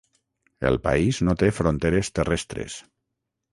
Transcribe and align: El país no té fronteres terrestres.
El 0.69 0.77
país 0.87 1.19
no 1.29 1.37
té 1.43 1.51
fronteres 1.59 2.11
terrestres. 2.21 2.83